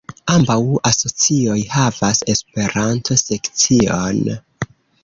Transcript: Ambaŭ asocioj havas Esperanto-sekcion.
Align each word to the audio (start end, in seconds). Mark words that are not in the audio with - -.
Ambaŭ 0.35 0.55
asocioj 0.91 1.59
havas 1.75 2.25
Esperanto-sekcion. 2.35 4.27